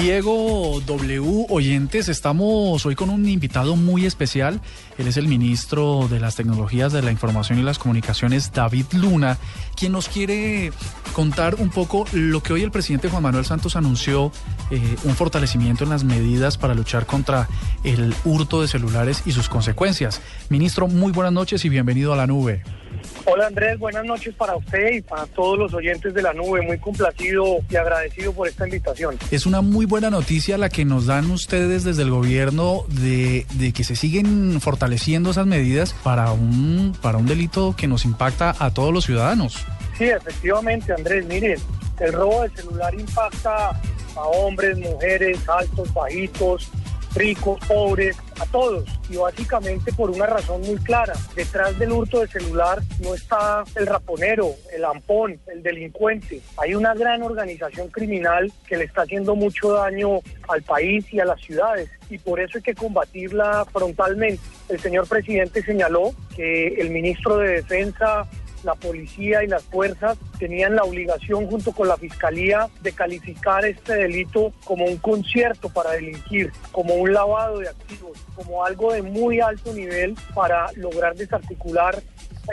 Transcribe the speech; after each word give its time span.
Diego 0.00 0.80
W. 0.86 1.46
Oyentes, 1.48 2.08
estamos 2.08 2.86
hoy 2.86 2.94
con 2.94 3.10
un 3.10 3.28
invitado 3.28 3.74
muy 3.74 4.06
especial. 4.06 4.60
Él 4.96 5.08
es 5.08 5.16
el 5.16 5.26
ministro 5.26 6.06
de 6.08 6.20
las 6.20 6.36
Tecnologías 6.36 6.92
de 6.92 7.02
la 7.02 7.10
Información 7.10 7.58
y 7.58 7.62
las 7.62 7.80
Comunicaciones, 7.80 8.52
David 8.52 8.86
Luna, 8.92 9.38
quien 9.74 9.90
nos 9.90 10.08
quiere 10.08 10.72
contar 11.14 11.56
un 11.56 11.70
poco 11.70 12.04
lo 12.12 12.42
que 12.44 12.52
hoy 12.52 12.62
el 12.62 12.70
presidente 12.70 13.08
Juan 13.08 13.24
Manuel 13.24 13.44
Santos 13.44 13.74
anunció, 13.74 14.30
eh, 14.70 14.96
un 15.02 15.16
fortalecimiento 15.16 15.82
en 15.82 15.90
las 15.90 16.04
medidas 16.04 16.58
para 16.58 16.74
luchar 16.74 17.04
contra 17.04 17.48
el 17.82 18.14
hurto 18.24 18.62
de 18.62 18.68
celulares 18.68 19.22
y 19.26 19.32
sus 19.32 19.48
consecuencias. 19.48 20.20
Ministro, 20.48 20.86
muy 20.86 21.10
buenas 21.10 21.32
noches 21.32 21.64
y 21.64 21.68
bienvenido 21.68 22.12
a 22.12 22.16
la 22.16 22.28
nube. 22.28 22.62
Hola 23.30 23.48
Andrés, 23.48 23.78
buenas 23.78 24.06
noches 24.06 24.34
para 24.34 24.56
usted 24.56 24.94
y 24.94 25.02
para 25.02 25.26
todos 25.26 25.58
los 25.58 25.74
oyentes 25.74 26.14
de 26.14 26.22
la 26.22 26.32
nube. 26.32 26.62
Muy 26.62 26.78
complacido 26.78 27.58
y 27.68 27.76
agradecido 27.76 28.32
por 28.32 28.48
esta 28.48 28.64
invitación. 28.64 29.18
Es 29.30 29.44
una 29.44 29.60
muy 29.60 29.84
buena 29.84 30.08
noticia 30.08 30.56
la 30.56 30.70
que 30.70 30.86
nos 30.86 31.04
dan 31.04 31.30
ustedes 31.30 31.84
desde 31.84 32.04
el 32.04 32.10
gobierno 32.10 32.84
de, 32.88 33.44
de, 33.52 33.74
que 33.74 33.84
se 33.84 33.96
siguen 33.96 34.62
fortaleciendo 34.62 35.32
esas 35.32 35.46
medidas 35.46 35.94
para 36.02 36.32
un, 36.32 36.96
para 37.02 37.18
un 37.18 37.26
delito 37.26 37.74
que 37.76 37.86
nos 37.86 38.06
impacta 38.06 38.56
a 38.58 38.72
todos 38.72 38.94
los 38.94 39.04
ciudadanos. 39.04 39.62
Sí, 39.98 40.04
efectivamente 40.04 40.94
Andrés, 40.94 41.26
miren, 41.26 41.60
el 42.00 42.12
robo 42.14 42.44
de 42.44 42.50
celular 42.50 42.94
impacta 42.94 43.78
a 44.16 44.22
hombres, 44.22 44.78
mujeres, 44.78 45.38
altos, 45.48 45.92
bajitos, 45.92 46.70
ricos, 47.18 47.58
pobres, 47.66 48.16
a 48.40 48.46
todos. 48.46 48.88
Y 49.10 49.16
básicamente 49.16 49.92
por 49.92 50.10
una 50.10 50.26
razón 50.26 50.60
muy 50.62 50.76
clara. 50.76 51.14
Detrás 51.34 51.78
del 51.78 51.92
hurto 51.92 52.20
de 52.20 52.28
celular 52.28 52.80
no 53.00 53.14
está 53.14 53.64
el 53.74 53.86
raponero, 53.86 54.50
el 54.72 54.84
ampón, 54.84 55.38
el 55.48 55.62
delincuente. 55.62 56.40
Hay 56.56 56.74
una 56.74 56.94
gran 56.94 57.22
organización 57.22 57.88
criminal 57.88 58.52
que 58.66 58.76
le 58.76 58.84
está 58.84 59.02
haciendo 59.02 59.34
mucho 59.34 59.72
daño 59.72 60.20
al 60.48 60.62
país 60.62 61.04
y 61.12 61.20
a 61.20 61.24
las 61.24 61.40
ciudades. 61.40 61.90
Y 62.08 62.18
por 62.18 62.40
eso 62.40 62.58
hay 62.58 62.62
que 62.62 62.74
combatirla 62.74 63.66
frontalmente. 63.72 64.42
El 64.68 64.80
señor 64.80 65.06
presidente 65.08 65.62
señaló 65.62 66.12
que 66.36 66.68
el 66.80 66.90
ministro 66.90 67.38
de 67.38 67.54
Defensa 67.54 68.28
la 68.64 68.74
policía 68.74 69.42
y 69.42 69.46
las 69.46 69.62
fuerzas 69.64 70.18
tenían 70.38 70.76
la 70.76 70.84
obligación 70.84 71.46
junto 71.46 71.72
con 71.72 71.88
la 71.88 71.96
fiscalía 71.96 72.68
de 72.80 72.92
calificar 72.92 73.64
este 73.64 73.94
delito 73.94 74.52
como 74.64 74.84
un 74.84 74.96
concierto 74.98 75.68
para 75.68 75.92
delinquir, 75.92 76.52
como 76.72 76.94
un 76.94 77.12
lavado 77.12 77.58
de 77.58 77.68
activos, 77.68 78.18
como 78.34 78.64
algo 78.64 78.92
de 78.92 79.02
muy 79.02 79.40
alto 79.40 79.72
nivel 79.72 80.14
para 80.34 80.70
lograr 80.76 81.14
desarticular 81.14 82.02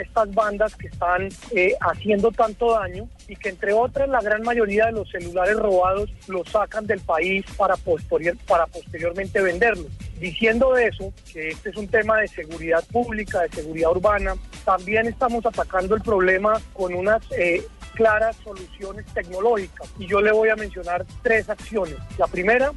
estas 0.00 0.32
bandas 0.34 0.74
que 0.74 0.88
están 0.88 1.28
eh, 1.52 1.74
haciendo 1.80 2.30
tanto 2.30 2.72
daño 2.72 3.08
y 3.28 3.36
que 3.36 3.48
entre 3.48 3.72
otras 3.72 4.08
la 4.08 4.20
gran 4.20 4.42
mayoría 4.42 4.86
de 4.86 4.92
los 4.92 5.10
celulares 5.10 5.56
robados 5.56 6.10
los 6.28 6.48
sacan 6.48 6.86
del 6.86 7.00
país 7.00 7.44
para, 7.56 7.76
posterior, 7.76 8.36
para 8.46 8.66
posteriormente 8.66 9.40
venderlos. 9.40 9.86
Diciendo 10.18 10.76
eso, 10.76 11.12
que 11.32 11.48
este 11.48 11.70
es 11.70 11.76
un 11.76 11.88
tema 11.88 12.18
de 12.18 12.28
seguridad 12.28 12.84
pública, 12.92 13.42
de 13.42 13.48
seguridad 13.50 13.90
urbana, 13.90 14.34
también 14.66 15.06
estamos 15.06 15.46
atacando 15.46 15.94
el 15.94 16.02
problema 16.02 16.60
con 16.72 16.92
unas 16.92 17.22
eh, 17.30 17.64
claras 17.94 18.34
soluciones 18.42 19.06
tecnológicas. 19.14 19.88
Y 19.96 20.08
yo 20.08 20.20
le 20.20 20.32
voy 20.32 20.48
a 20.48 20.56
mencionar 20.56 21.06
tres 21.22 21.48
acciones. 21.48 21.94
La 22.18 22.26
primera, 22.26 22.72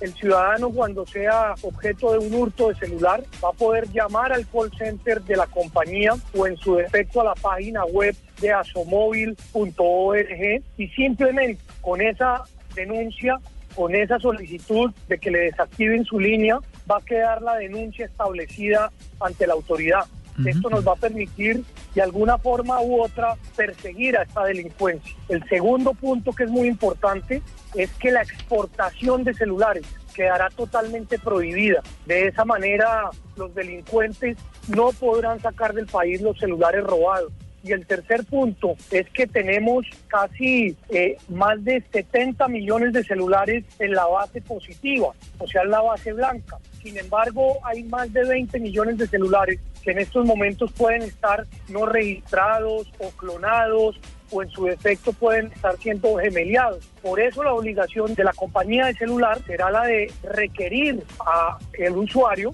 el 0.00 0.14
ciudadano 0.14 0.70
cuando 0.70 1.06
sea 1.06 1.54
objeto 1.60 2.12
de 2.12 2.26
un 2.26 2.34
hurto 2.34 2.68
de 2.68 2.76
celular 2.76 3.22
va 3.44 3.50
a 3.50 3.52
poder 3.52 3.86
llamar 3.92 4.32
al 4.32 4.48
call 4.48 4.72
center 4.78 5.20
de 5.22 5.36
la 5.36 5.46
compañía 5.46 6.14
o 6.34 6.46
en 6.46 6.56
su 6.56 6.76
defecto 6.76 7.20
a 7.20 7.24
la 7.24 7.34
página 7.34 7.84
web 7.84 8.16
de 8.40 8.52
asomóvil.org 8.52 10.62
y 10.78 10.88
simplemente 10.88 11.62
con 11.82 12.00
esa 12.00 12.44
denuncia, 12.74 13.38
con 13.74 13.94
esa 13.94 14.18
solicitud 14.18 14.90
de 15.06 15.18
que 15.18 15.30
le 15.30 15.40
desactiven 15.40 16.02
su 16.06 16.18
línea, 16.18 16.58
va 16.90 16.96
a 16.96 17.04
quedar 17.04 17.42
la 17.42 17.56
denuncia 17.56 18.06
establecida 18.06 18.90
ante 19.20 19.46
la 19.46 19.52
autoridad. 19.52 20.06
Esto 20.44 20.68
nos 20.68 20.86
va 20.86 20.92
a 20.92 20.96
permitir 20.96 21.64
de 21.94 22.02
alguna 22.02 22.36
forma 22.36 22.80
u 22.80 23.02
otra 23.02 23.36
perseguir 23.56 24.16
a 24.16 24.22
esta 24.22 24.44
delincuencia. 24.44 25.16
El 25.28 25.42
segundo 25.48 25.94
punto 25.94 26.32
que 26.32 26.44
es 26.44 26.50
muy 26.50 26.68
importante 26.68 27.42
es 27.74 27.90
que 27.92 28.10
la 28.10 28.22
exportación 28.22 29.24
de 29.24 29.34
celulares 29.34 29.86
quedará 30.14 30.48
totalmente 30.50 31.18
prohibida. 31.18 31.82
De 32.06 32.28
esa 32.28 32.44
manera 32.44 33.10
los 33.36 33.54
delincuentes 33.54 34.36
no 34.68 34.90
podrán 34.92 35.40
sacar 35.40 35.74
del 35.74 35.86
país 35.86 36.20
los 36.20 36.38
celulares 36.38 36.82
robados. 36.84 37.32
Y 37.62 37.72
el 37.72 37.84
tercer 37.84 38.24
punto 38.24 38.76
es 38.92 39.08
que 39.10 39.26
tenemos 39.26 39.86
casi 40.06 40.76
eh, 40.88 41.16
más 41.28 41.62
de 41.64 41.82
70 41.92 42.46
millones 42.46 42.92
de 42.92 43.02
celulares 43.02 43.64
en 43.80 43.92
la 43.92 44.06
base 44.06 44.40
positiva, 44.40 45.08
o 45.38 45.48
sea, 45.48 45.62
en 45.62 45.70
la 45.70 45.82
base 45.82 46.12
blanca. 46.12 46.58
Sin 46.80 46.96
embargo, 46.96 47.58
hay 47.64 47.82
más 47.82 48.12
de 48.12 48.24
20 48.24 48.60
millones 48.60 48.98
de 48.98 49.08
celulares 49.08 49.58
que 49.86 49.92
en 49.92 50.00
estos 50.00 50.26
momentos 50.26 50.72
pueden 50.72 51.02
estar 51.02 51.46
no 51.68 51.86
registrados 51.86 52.92
o 52.98 53.10
clonados 53.10 54.00
o 54.32 54.42
en 54.42 54.50
su 54.50 54.64
defecto 54.64 55.12
pueden 55.12 55.52
estar 55.52 55.76
siendo 55.76 56.16
gemeliados. 56.16 56.84
Por 57.00 57.20
eso 57.20 57.44
la 57.44 57.54
obligación 57.54 58.12
de 58.16 58.24
la 58.24 58.32
compañía 58.32 58.86
de 58.86 58.94
celular 58.94 59.38
será 59.46 59.70
la 59.70 59.84
de 59.84 60.12
requerir 60.24 61.04
a 61.20 61.56
el 61.74 61.96
usuario 61.96 62.52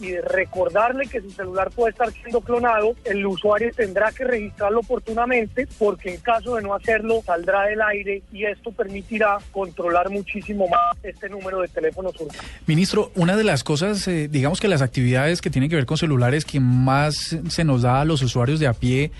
y 0.00 0.12
de 0.12 0.22
recordarle 0.22 1.06
que 1.06 1.20
su 1.20 1.30
celular 1.30 1.70
puede 1.70 1.90
estar 1.90 2.10
siendo 2.12 2.40
clonado, 2.40 2.94
el 3.04 3.24
usuario 3.26 3.70
tendrá 3.74 4.12
que 4.12 4.24
registrarlo 4.24 4.80
oportunamente 4.80 5.68
porque 5.78 6.14
en 6.14 6.20
caso 6.20 6.56
de 6.56 6.62
no 6.62 6.74
hacerlo 6.74 7.22
saldrá 7.24 7.64
del 7.64 7.80
aire 7.82 8.22
y 8.32 8.44
esto 8.44 8.72
permitirá 8.72 9.38
controlar 9.52 10.10
muchísimo 10.10 10.66
más 10.68 10.96
este 11.02 11.28
número 11.28 11.60
de 11.60 11.68
teléfonos 11.68 12.14
urbanos. 12.20 12.42
Ministro, 12.66 13.10
una 13.14 13.36
de 13.36 13.44
las 13.44 13.64
cosas, 13.64 14.06
eh, 14.08 14.28
digamos 14.28 14.60
que 14.60 14.68
las 14.68 14.82
actividades 14.82 15.40
que 15.40 15.50
tienen 15.50 15.70
que 15.70 15.76
ver 15.76 15.86
con 15.86 15.96
celulares 15.96 16.44
que 16.44 16.60
más 16.60 17.36
se 17.48 17.64
nos 17.64 17.82
da 17.82 18.00
a 18.00 18.04
los 18.04 18.22
usuarios 18.22 18.60
de 18.60 18.66
a 18.66 18.72
pie, 18.72 19.10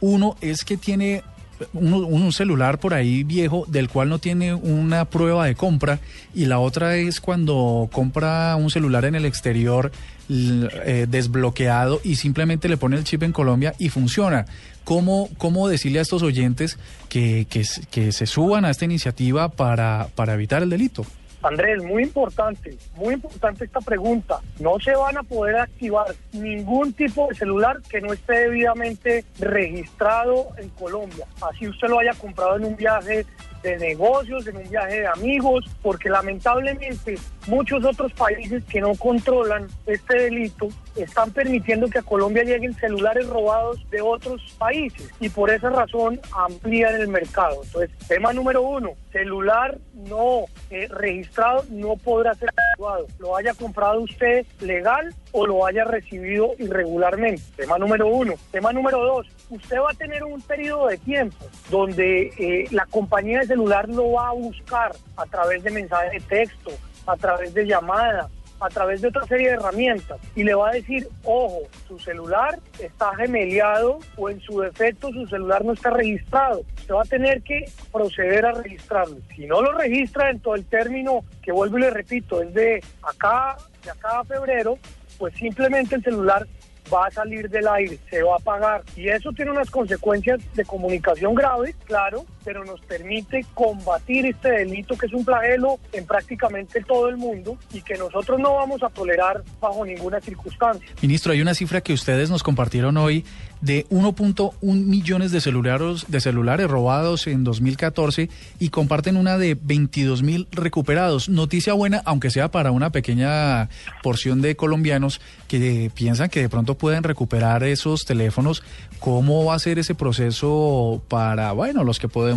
uno 0.00 0.36
es 0.40 0.64
que 0.64 0.76
tiene 0.76 1.22
un, 1.72 2.32
celular 2.32 2.78
por 2.78 2.94
ahí 2.94 3.24
viejo 3.24 3.64
del 3.68 3.88
cual 3.88 4.08
no 4.08 4.18
tiene 4.18 4.54
una 4.54 5.04
prueba 5.06 5.46
de 5.46 5.54
compra 5.54 6.00
y 6.34 6.46
la 6.46 6.58
otra 6.58 6.96
es 6.96 7.20
cuando 7.20 7.88
compra 7.92 8.56
un 8.56 8.70
celular 8.70 9.04
en 9.04 9.14
el 9.14 9.24
exterior 9.24 9.92
eh, 10.28 11.06
desbloqueado 11.08 12.00
y 12.02 12.16
simplemente 12.16 12.68
le 12.68 12.76
pone 12.76 12.96
el 12.96 13.04
chip 13.04 13.22
en 13.22 13.32
Colombia 13.32 13.74
y 13.78 13.88
funciona. 13.88 14.46
¿Cómo, 14.84 15.28
cómo 15.38 15.68
decirle 15.68 15.98
a 15.98 16.02
estos 16.02 16.22
oyentes 16.22 16.78
que, 17.08 17.46
que, 17.50 17.64
que 17.90 18.12
se 18.12 18.26
suban 18.26 18.64
a 18.64 18.70
esta 18.70 18.84
iniciativa 18.84 19.48
para, 19.48 20.08
para 20.14 20.34
evitar 20.34 20.62
el 20.62 20.70
delito? 20.70 21.04
Andrés, 21.42 21.82
muy 21.84 22.02
importante, 22.04 22.76
muy 22.94 23.14
importante 23.14 23.64
esta 23.64 23.80
pregunta. 23.80 24.40
No 24.58 24.78
se 24.80 24.94
van 24.96 25.16
a 25.18 25.22
poder 25.22 25.56
activar 25.56 26.14
ningún 26.32 26.92
tipo 26.92 27.28
de 27.28 27.34
celular 27.34 27.80
que 27.88 28.00
no 28.00 28.12
esté 28.12 28.40
debidamente 28.40 29.24
registrado 29.38 30.48
en 30.56 30.68
Colombia. 30.70 31.26
Así 31.48 31.68
usted 31.68 31.88
lo 31.88 31.98
haya 31.98 32.14
comprado 32.14 32.56
en 32.56 32.64
un 32.64 32.76
viaje 32.76 33.26
de 33.66 33.78
negocios, 33.78 34.46
en 34.46 34.56
un 34.56 34.70
viaje 34.70 35.00
de 35.00 35.06
amigos, 35.06 35.64
porque 35.82 36.08
lamentablemente 36.08 37.16
muchos 37.46 37.84
otros 37.84 38.12
países 38.12 38.62
que 38.64 38.80
no 38.80 38.94
controlan 38.94 39.66
este 39.86 40.16
delito 40.24 40.68
están 40.96 41.30
permitiendo 41.30 41.88
que 41.88 41.98
a 41.98 42.02
Colombia 42.02 42.44
lleguen 42.44 42.74
celulares 42.74 43.26
robados 43.28 43.78
de 43.90 44.00
otros 44.00 44.54
países 44.58 45.10
y 45.20 45.28
por 45.28 45.50
esa 45.50 45.70
razón 45.70 46.20
amplían 46.32 46.94
el 47.00 47.08
mercado. 47.08 47.62
Entonces, 47.64 47.90
tema 48.08 48.32
número 48.32 48.62
uno, 48.62 48.92
celular 49.12 49.78
no 49.94 50.44
eh, 50.70 50.88
registrado 50.88 51.64
no 51.70 51.96
podrá 51.96 52.34
ser 52.34 52.50
robado. 52.78 53.06
Lo 53.18 53.36
haya 53.36 53.54
comprado 53.54 54.00
usted 54.00 54.46
legal 54.60 55.14
o 55.36 55.46
lo 55.46 55.66
haya 55.66 55.84
recibido 55.84 56.54
irregularmente. 56.58 57.42
Tema 57.56 57.78
número 57.78 58.08
uno. 58.08 58.34
Tema 58.50 58.72
número 58.72 58.98
dos, 59.02 59.26
usted 59.50 59.76
va 59.78 59.90
a 59.90 59.94
tener 59.94 60.24
un 60.24 60.40
periodo 60.40 60.86
de 60.86 60.96
tiempo 60.96 61.44
donde 61.70 62.28
eh, 62.38 62.66
la 62.70 62.86
compañía 62.86 63.40
de 63.40 63.48
celular 63.48 63.86
lo 63.86 64.12
va 64.12 64.28
a 64.28 64.32
buscar 64.32 64.92
a 65.16 65.26
través 65.26 65.62
de 65.62 65.70
mensajes 65.70 66.12
de 66.12 66.20
texto, 66.20 66.70
a 67.06 67.16
través 67.16 67.52
de 67.52 67.66
llamada, 67.66 68.30
a 68.60 68.68
través 68.70 69.02
de 69.02 69.08
otra 69.08 69.26
serie 69.26 69.48
de 69.48 69.54
herramientas 69.54 70.18
y 70.34 70.42
le 70.42 70.54
va 70.54 70.70
a 70.70 70.72
decir, 70.72 71.06
ojo, 71.24 71.60
su 71.86 71.98
celular 71.98 72.58
está 72.78 73.14
gemeleado 73.16 73.98
o 74.16 74.30
en 74.30 74.40
su 74.40 74.60
defecto 74.60 75.10
su 75.10 75.26
celular 75.26 75.62
no 75.66 75.74
está 75.74 75.90
registrado. 75.90 76.62
Usted 76.78 76.94
va 76.94 77.02
a 77.02 77.04
tener 77.04 77.42
que 77.42 77.66
proceder 77.92 78.46
a 78.46 78.52
registrarlo. 78.52 79.18
Si 79.34 79.44
no 79.44 79.60
lo 79.60 79.72
registra 79.72 80.30
en 80.30 80.40
todo 80.40 80.54
el 80.54 80.64
término, 80.64 81.24
que 81.42 81.52
vuelvo 81.52 81.76
y 81.76 81.82
le 81.82 81.90
repito, 81.90 82.40
es 82.40 82.54
de 82.54 82.82
acá, 83.02 83.58
de 83.84 83.90
acá 83.90 84.20
a 84.20 84.24
febrero, 84.24 84.78
pues 85.18 85.34
simplemente 85.34 85.96
el 85.96 86.02
celular 86.02 86.46
va 86.92 87.06
a 87.06 87.10
salir 87.10 87.48
del 87.48 87.66
aire, 87.68 87.98
se 88.10 88.22
va 88.22 88.34
a 88.34 88.38
apagar. 88.38 88.82
Y 88.96 89.08
eso 89.08 89.32
tiene 89.32 89.50
unas 89.50 89.70
consecuencias 89.70 90.40
de 90.54 90.64
comunicación 90.64 91.34
graves, 91.34 91.74
claro, 91.84 92.24
pero 92.46 92.64
nos 92.64 92.80
permite 92.82 93.44
combatir 93.54 94.24
este 94.24 94.48
delito 94.48 94.96
que 94.96 95.06
es 95.06 95.12
un 95.12 95.24
flagelo 95.24 95.80
en 95.92 96.06
prácticamente 96.06 96.80
todo 96.80 97.08
el 97.08 97.16
mundo 97.16 97.58
y 97.72 97.82
que 97.82 97.94
nosotros 97.96 98.38
no 98.38 98.54
vamos 98.54 98.84
a 98.84 98.88
tolerar 98.88 99.42
bajo 99.60 99.84
ninguna 99.84 100.20
circunstancia. 100.20 100.88
Ministro, 101.02 101.32
hay 101.32 101.42
una 101.42 101.54
cifra 101.54 101.80
que 101.80 101.92
ustedes 101.92 102.30
nos 102.30 102.44
compartieron 102.44 102.96
hoy 102.98 103.24
de 103.60 103.86
1.1 103.88 104.52
millones 104.62 105.32
de 105.32 105.40
celulares, 105.40 106.04
de 106.06 106.20
celulares 106.20 106.68
robados 106.68 107.26
en 107.26 107.42
2014 107.42 108.28
y 108.60 108.68
comparten 108.68 109.16
una 109.16 109.38
de 109.38 109.58
22 109.60 110.22
mil 110.22 110.46
recuperados. 110.52 111.28
Noticia 111.28 111.72
buena, 111.72 112.02
aunque 112.04 112.30
sea 112.30 112.50
para 112.50 112.70
una 112.70 112.90
pequeña 112.90 113.68
porción 114.04 114.40
de 114.40 114.54
colombianos 114.54 115.20
que 115.48 115.90
piensan 115.94 116.30
que 116.30 116.42
de 116.42 116.48
pronto 116.48 116.76
pueden 116.76 117.02
recuperar 117.02 117.64
esos 117.64 118.04
teléfonos. 118.04 118.62
¿Cómo 119.00 119.44
va 119.44 119.54
a 119.54 119.58
ser 119.58 119.78
ese 119.78 119.94
proceso 119.94 121.02
para, 121.08 121.52
bueno, 121.52 121.84
los 121.84 121.98
que 121.98 122.08
podemos 122.08 122.35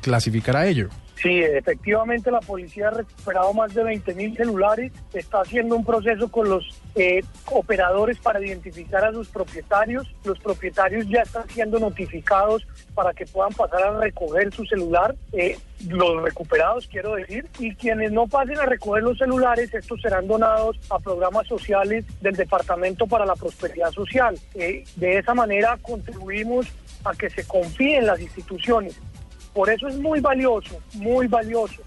clasificar 0.00 0.56
a 0.56 0.66
ello? 0.66 0.88
Sí, 1.22 1.38
efectivamente 1.40 2.32
la 2.32 2.40
policía 2.40 2.88
ha 2.88 2.90
recuperado 2.90 3.54
más 3.54 3.72
de 3.72 3.84
20 3.84 4.14
mil 4.14 4.36
celulares, 4.36 4.90
está 5.12 5.42
haciendo 5.42 5.76
un 5.76 5.84
proceso 5.84 6.28
con 6.28 6.48
los 6.48 6.82
eh, 6.96 7.22
operadores 7.52 8.18
para 8.18 8.44
identificar 8.44 9.04
a 9.04 9.12
sus 9.12 9.28
propietarios. 9.28 10.12
Los 10.24 10.40
propietarios 10.40 11.06
ya 11.08 11.20
están 11.22 11.48
siendo 11.48 11.78
notificados 11.78 12.66
para 12.92 13.12
que 13.12 13.24
puedan 13.26 13.52
pasar 13.52 13.84
a 13.84 14.00
recoger 14.00 14.52
su 14.52 14.64
celular, 14.64 15.14
eh, 15.32 15.56
los 15.88 16.22
recuperados 16.24 16.88
quiero 16.88 17.14
decir, 17.14 17.46
y 17.60 17.72
quienes 17.76 18.10
no 18.10 18.26
pasen 18.26 18.58
a 18.58 18.66
recoger 18.66 19.04
los 19.04 19.16
celulares, 19.16 19.72
estos 19.72 20.00
serán 20.00 20.26
donados 20.26 20.76
a 20.90 20.98
programas 20.98 21.46
sociales 21.46 22.04
del 22.20 22.34
Departamento 22.34 23.06
para 23.06 23.24
la 23.24 23.36
Prosperidad 23.36 23.92
Social. 23.92 24.36
Eh, 24.56 24.82
de 24.96 25.18
esa 25.18 25.34
manera 25.34 25.78
contribuimos 25.80 26.66
a 27.04 27.14
que 27.14 27.30
se 27.30 27.46
confíe 27.46 27.98
en 27.98 28.06
las 28.06 28.20
instituciones. 28.20 29.00
Por 29.54 29.70
eso 29.70 29.88
es 29.88 29.98
muy 29.98 30.20
valioso, 30.20 30.80
muy 30.94 31.26
valioso, 31.26 31.82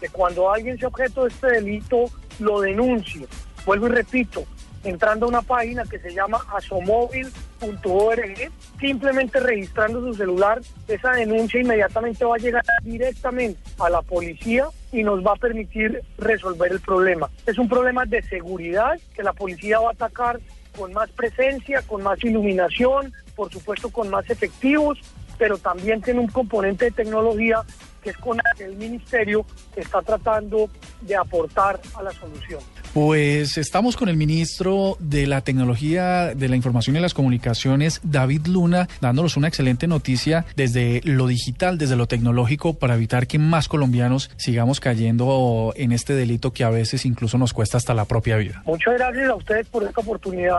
que 0.00 0.08
cuando 0.08 0.50
alguien 0.50 0.78
se 0.78 0.86
objeto 0.86 1.24
de 1.24 1.28
este 1.28 1.46
delito 1.48 2.06
lo 2.40 2.60
denuncie. 2.60 3.26
Vuelvo 3.64 3.86
y 3.86 3.90
repito, 3.90 4.44
entrando 4.82 5.26
a 5.26 5.28
una 5.28 5.42
página 5.42 5.84
que 5.84 5.98
se 5.98 6.12
llama 6.12 6.44
asomóvil.org, 6.54 8.50
simplemente 8.80 9.40
registrando 9.40 10.00
su 10.00 10.14
celular, 10.14 10.60
esa 10.88 11.12
denuncia 11.12 11.60
inmediatamente 11.60 12.24
va 12.24 12.34
a 12.36 12.38
llegar 12.38 12.64
directamente 12.82 13.60
a 13.78 13.88
la 13.88 14.02
policía 14.02 14.66
y 14.92 15.02
nos 15.02 15.24
va 15.24 15.32
a 15.32 15.36
permitir 15.36 16.02
resolver 16.18 16.72
el 16.72 16.80
problema. 16.80 17.30
Es 17.46 17.58
un 17.58 17.68
problema 17.68 18.04
de 18.04 18.22
seguridad 18.22 18.98
que 19.14 19.22
la 19.22 19.32
policía 19.32 19.80
va 19.80 19.90
a 19.90 19.92
atacar 19.92 20.40
con 20.76 20.92
más 20.92 21.10
presencia, 21.10 21.82
con 21.82 22.02
más 22.02 22.22
iluminación, 22.24 23.12
por 23.36 23.52
supuesto 23.52 23.90
con 23.90 24.10
más 24.10 24.28
efectivos, 24.28 24.98
pero 25.38 25.58
también 25.58 26.00
tiene 26.02 26.20
un 26.20 26.28
componente 26.28 26.86
de 26.86 26.90
tecnología 26.90 27.62
que 28.04 28.10
es 28.10 28.16
con 28.18 28.38
el 28.38 28.44
que 28.56 28.76
ministerio 28.76 29.46
está 29.74 30.02
tratando 30.02 30.68
de 31.00 31.16
aportar 31.16 31.80
a 31.94 32.02
la 32.02 32.12
solución. 32.12 32.60
Pues 32.92 33.58
estamos 33.58 33.96
con 33.96 34.08
el 34.08 34.16
ministro 34.16 34.96
de 35.00 35.26
la 35.26 35.40
Tecnología, 35.40 36.34
de 36.34 36.48
la 36.48 36.54
Información 36.54 36.94
y 36.94 37.00
las 37.00 37.14
Comunicaciones, 37.14 38.00
David 38.04 38.46
Luna, 38.46 38.88
dándonos 39.00 39.36
una 39.36 39.48
excelente 39.48 39.88
noticia 39.88 40.44
desde 40.54 41.00
lo 41.02 41.26
digital, 41.26 41.76
desde 41.76 41.96
lo 41.96 42.06
tecnológico, 42.06 42.74
para 42.74 42.94
evitar 42.94 43.26
que 43.26 43.40
más 43.40 43.66
colombianos 43.66 44.30
sigamos 44.36 44.78
cayendo 44.78 45.72
en 45.76 45.90
este 45.90 46.14
delito 46.14 46.52
que 46.52 46.62
a 46.62 46.70
veces 46.70 47.04
incluso 47.04 47.36
nos 47.36 47.52
cuesta 47.52 47.78
hasta 47.78 47.94
la 47.94 48.04
propia 48.04 48.36
vida. 48.36 48.62
Muchas 48.64 48.94
gracias 48.94 49.28
a 49.28 49.34
ustedes 49.34 49.66
por 49.66 49.82
esta 49.82 50.00
oportunidad. 50.00 50.58